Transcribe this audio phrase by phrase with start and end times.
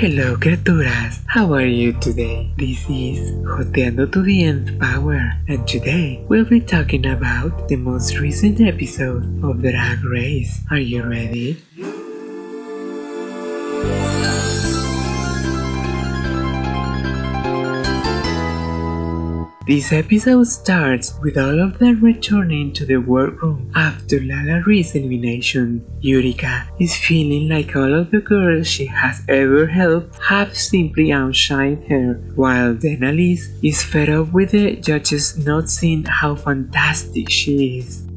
[0.00, 2.50] Hello criaturas, how are you today?
[2.56, 8.18] This is Joteando to the Nth Power and today we'll be talking about the most
[8.18, 10.64] recent episode of Drag Race.
[10.70, 11.60] Are you ready?
[19.70, 25.86] This episode starts with all of them returning to the workroom after LaLa Ri's elimination.
[26.00, 31.88] Utica is feeling like all of the girls she has ever helped have simply outshined
[31.88, 38.09] her, while Denalise is fed up with the judges not seeing how fantastic she is.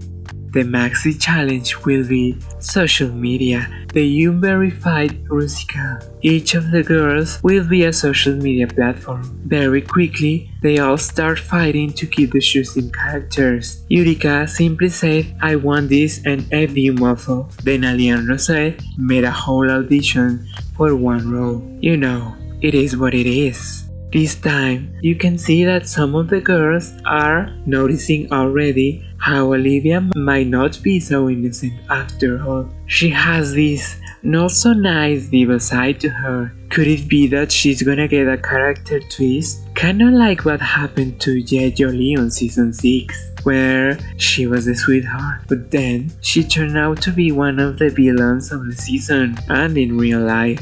[0.54, 5.98] The Maxi Challenge will be social media, the unverified Rusical.
[6.22, 9.24] Each of the girls will be a social media platform.
[9.46, 13.84] Very quickly, they all start fighting to keep the shoes in characters.
[13.90, 17.50] Utica simply said, I want this and F you muffle.
[17.64, 18.30] Then Ali and
[18.98, 20.48] made a whole audition
[20.78, 21.66] for one role.
[21.82, 23.90] You know, it is what it is.
[24.14, 30.08] This time, you can see that some of the girls are noticing already how Olivia
[30.16, 32.70] might not be so innocent after all.
[32.86, 36.54] She has this not so nice diva side to her.
[36.70, 39.66] Could it be that she's gonna get a character twist?
[39.74, 45.42] Kinda like what happened to Ye Jolie on season 6 where she was a sweetheart,
[45.48, 49.76] but then she turned out to be one of the villains of the season and
[49.76, 50.62] in real life.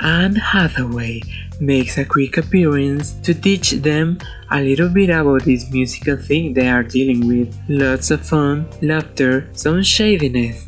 [0.00, 1.20] Anne Hathaway
[1.60, 4.18] makes a quick appearance to teach them
[4.50, 7.56] a little bit about this musical thing they are dealing with.
[7.68, 10.66] Lots of fun, laughter, some shadiness.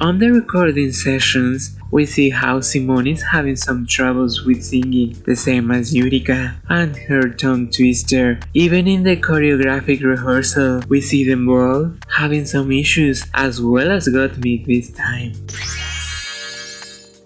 [0.00, 5.34] On the recording sessions, we see how Symone is having some troubles with singing, the
[5.34, 8.38] same as Utica and her tongue twister.
[8.54, 14.06] Even in the choreographic rehearsal, we see them both having some issues as well as
[14.06, 15.32] Gottmik this time.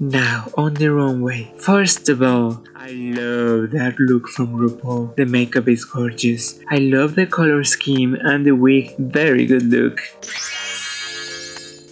[0.02, 1.52] Now, on the runway.
[1.58, 5.14] First of all, I love that look from RuPaul.
[5.14, 6.58] The makeup is gorgeous.
[6.68, 8.96] I love the color scheme and the wig.
[8.98, 10.00] Very good look.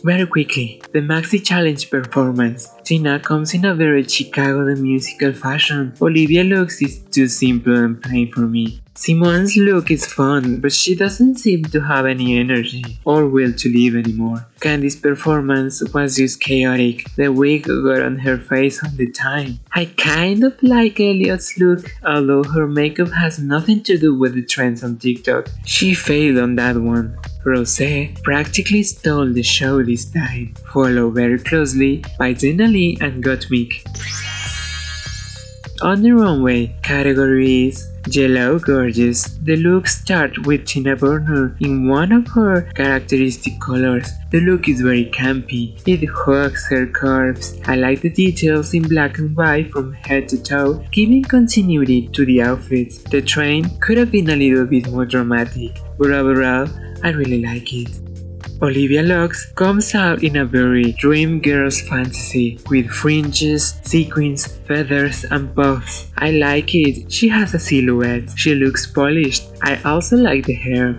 [0.03, 2.69] Very quickly, the Maxi Challenge performance.
[2.85, 5.93] Tina comes in a very Chicago the musical fashion.
[6.01, 8.81] Olivia looks is too simple and plain for me.
[8.95, 13.69] Symone's look is fun, but she doesn't seem to have any energy or will to
[13.69, 14.47] live anymore.
[14.61, 17.07] Kandy's performance was just chaotic.
[17.17, 19.61] The wig got on her face all the time.
[19.73, 24.45] I kind of like Elliott's look, although her makeup has nothing to do with the
[24.45, 25.49] trends on TikTok.
[25.65, 27.17] She failed on that one.
[27.45, 33.83] Rosé practically stole the show this time, followed very closely by Denali and Gottmik.
[35.83, 39.25] On the runway, categories Yellow Gorgeous.
[39.43, 44.07] The look starts with Tina Burner in one of her characteristic colors.
[44.31, 45.81] The look is very campy.
[45.89, 47.59] It hugs her curves.
[47.65, 52.27] I like the details in black and white from head to toe, giving continuity to
[52.27, 52.99] the outfits.
[52.99, 56.69] The train could have been a little bit more dramatic, but overall,
[57.03, 58.10] I really like it.
[58.63, 65.55] Olivia Lux comes out in a very dream girl's fantasy with fringes, sequins, feathers, and
[65.57, 66.13] puffs.
[66.19, 67.11] I like it.
[67.11, 68.29] She has a silhouette.
[68.37, 69.45] She looks polished.
[69.63, 70.93] I also like the hair.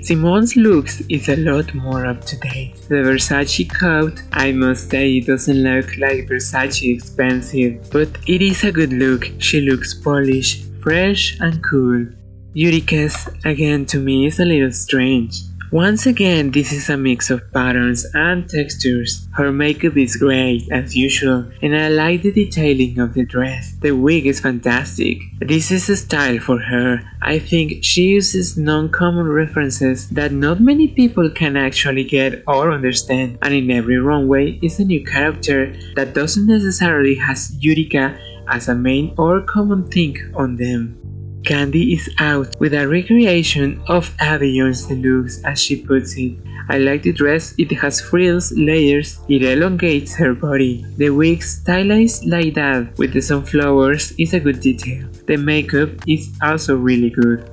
[0.00, 2.74] Symone's looks is a lot more up to date.
[2.88, 8.64] The Versace coat, I must say, it doesn't look like Versace expensive, but it is
[8.64, 9.30] a good look.
[9.38, 12.06] She looks polished, fresh, and cool.
[12.52, 15.42] Utica's, again, to me, is a little strange.
[15.72, 19.26] Once again, this is a mix of patterns and textures.
[19.32, 23.74] Her makeup is great, as usual, and I like the detailing of the dress.
[23.80, 25.18] The wig is fantastic.
[25.40, 27.02] This is a style for her.
[27.20, 33.38] I think she uses non-common references that not many people can actually get or understand,
[33.42, 38.16] and in every runway is a new character that doesn't necessarily has Utica
[38.48, 41.05] as a main or common thing on them.
[41.46, 46.34] Kandy is out with a recreation of Avions looks, as she puts it.
[46.68, 50.84] I like the dress, it has frills, layers, it elongates her body.
[50.96, 55.06] The wig stylized like that with the sunflowers is a good detail.
[55.26, 57.48] The makeup is also really good.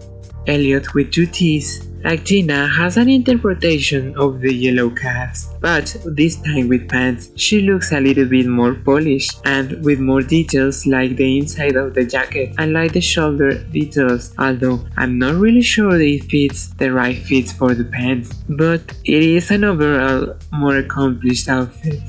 [0.47, 6.67] Elliott with two T's Actina has an interpretation of the yellow cast, but this time
[6.67, 11.37] with pants, she looks a little bit more polished and with more details like the
[11.37, 16.25] inside of the jacket and like the shoulder details, although I'm not really sure it
[16.25, 22.01] fits the right fits for the pants, but it is an overall more accomplished outfit.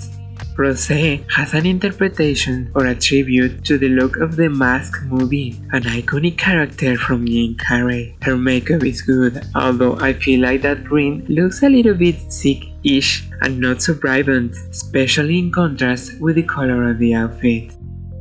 [0.57, 5.83] Rosé has an interpretation or a tribute to the look of the Mask movie, an
[5.83, 8.15] iconic character from Jim Carrey.
[8.23, 13.29] Her makeup is good, although I feel like that green looks a little bit sick-ish
[13.41, 17.73] and not so vibrant, especially in contrast with the color of the outfit.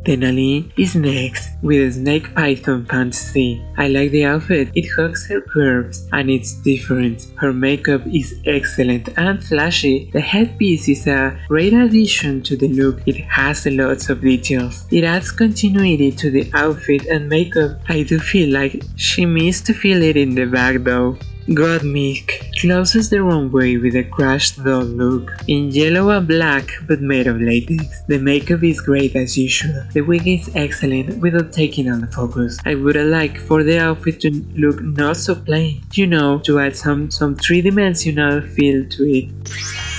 [0.03, 3.63] Denali is next with a Snake Python Fantasy.
[3.77, 7.27] I like the outfit, it hugs her curves and it's different.
[7.37, 10.09] Her makeup is excellent and flashy.
[10.11, 14.85] The headpiece is a great addition to the look, it has lots of details.
[14.91, 17.79] It adds continuity to the outfit and makeup.
[17.87, 21.17] I do feel like she missed to feel it in the back though.
[21.49, 27.27] Gottmik closes the runway with a crushed doll look, in yellow and black but made
[27.27, 27.83] of latex.
[28.07, 32.57] The makeup is great as usual, the wig is excellent without taking on the focus.
[32.65, 36.77] I would like for the outfit to look not so plain, you know, to add
[36.77, 39.92] some, some three-dimensional feel to it.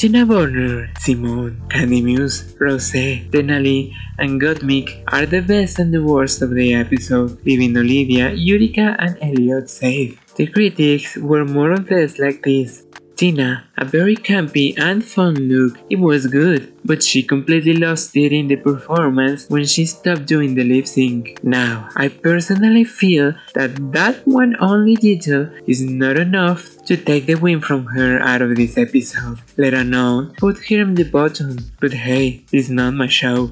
[0.00, 6.40] Tina Burner, Symone, Kandy Muse, Rosé, Denali, and Gottmik are the best and the worst
[6.40, 10.18] of the episode, leaving Olivia, Utica, and Elliott safe.
[10.36, 12.86] The critics were more or less like this.
[13.20, 18.32] Tina, a very campy and fun look, it was good, but she completely lost it
[18.32, 21.38] in the performance when she stopped doing the lip sync.
[21.44, 27.34] Now, I personally feel that that one only detail is not enough to take the
[27.34, 29.38] win from her out of this episode.
[29.58, 33.50] Let alone put her in the bottom, but hey, it's not my show.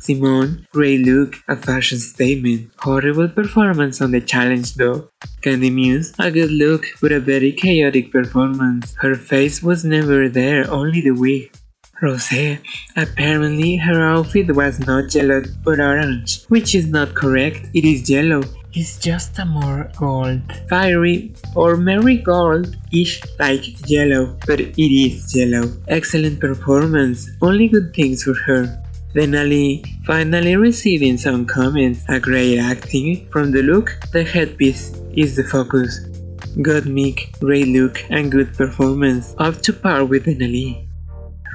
[0.00, 2.70] Symone, great look, a fashion statement.
[2.78, 5.08] Horrible performance on the challenge though.
[5.42, 8.94] Kandy Muse, a good look, but a very chaotic performance.
[9.00, 11.52] Her face was never there, only the wig.
[12.02, 12.58] Rosé,
[12.94, 18.42] apparently her outfit was not yellow but orange, which is not correct, it is yellow.
[18.74, 25.72] It's just a more gold, fiery or marigold-ish like yellow, but it is yellow.
[25.88, 28.82] Excellent performance, only good things for her.
[29.16, 35.42] Denali finally receiving some comments, a great acting from the look, the headpiece is the
[35.42, 36.00] focus.
[36.58, 40.86] Gottmik, great look and good performance, up to par with Denali.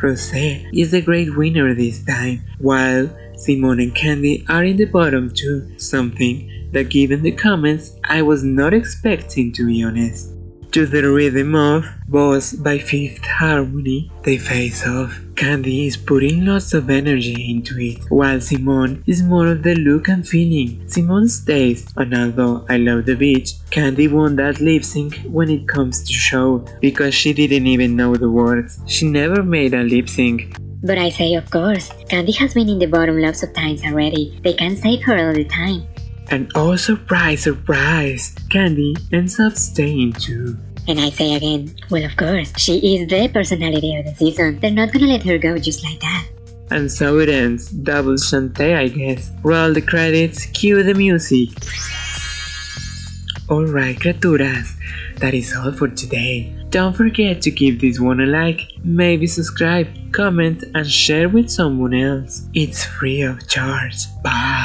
[0.01, 3.05] Rosé is the great winner this time, while
[3.35, 8.43] Symone and Kandy are in the bottom too, something that given the comments I was
[8.43, 10.31] not expecting to be honest.
[10.71, 15.19] To the rhythm of Boss by Fifth Harmony, they face off.
[15.35, 20.07] Kandy is putting lots of energy into it, while Symone is more of the look
[20.07, 20.79] and feeling.
[20.87, 25.67] Symone stays, and although I love the beach, Kandy won that lip sync when it
[25.67, 28.79] comes to show, because she didn't even know the words.
[28.87, 30.55] She never made a lip sync.
[30.83, 34.39] But I say, of course, Kandy has been in the bottom lots of times already.
[34.41, 35.85] They can save her all the time.
[36.31, 40.57] And oh surprise, surprise, Kandy ends up staying too.
[40.87, 44.57] And I say again, well, of course, she is the personality of the season.
[44.61, 46.27] They're not gonna let her go just like that.
[46.71, 47.69] And so it ends.
[47.69, 49.29] Double Shantay, I guess.
[49.43, 51.49] Roll the credits, cue the music.
[53.49, 54.71] Alright, criaturas,
[55.17, 56.55] that is all for today.
[56.69, 61.93] Don't forget to give this one a like, maybe subscribe, comment, and share with someone
[61.93, 62.47] else.
[62.53, 63.97] It's free of charge.
[64.23, 64.60] Bye.